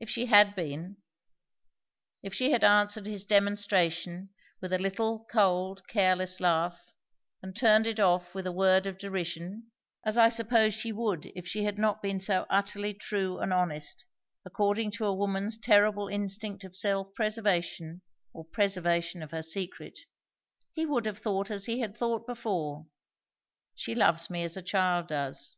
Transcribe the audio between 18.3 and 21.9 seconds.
or preservation of her secret; he would have thought as he